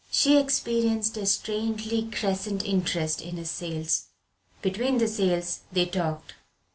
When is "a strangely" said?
1.17-2.09